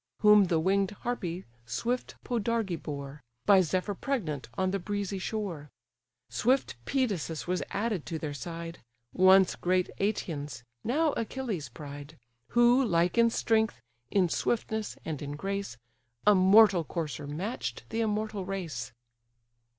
Whom 0.21 0.45
the 0.45 0.59
wing'd 0.59 0.89
harpy, 1.01 1.45
swift 1.67 2.15
Podarge, 2.23 2.81
bore, 2.81 3.21
By 3.45 3.61
Zephyr 3.61 3.93
pregnant 3.93 4.49
on 4.57 4.71
the 4.71 4.79
breezy 4.79 5.19
shore: 5.19 5.69
Swift 6.27 6.75
Pedasus 6.85 7.45
was 7.45 7.61
added 7.69 8.07
to 8.07 8.17
their 8.17 8.33
side, 8.33 8.79
(Once 9.13 9.55
great 9.55 9.91
Aëtion's, 9.99 10.63
now 10.83 11.11
Achilles' 11.13 11.69
pride) 11.69 12.17
Who, 12.47 12.83
like 12.83 13.15
in 13.15 13.29
strength, 13.29 13.79
in 14.09 14.27
swiftness, 14.27 14.97
and 15.05 15.21
in 15.21 15.33
grace, 15.33 15.77
A 16.25 16.33
mortal 16.33 16.83
courser 16.83 17.27
match'd 17.27 17.83
the 17.89 18.01
immortal 18.01 18.43
race. 18.43 18.91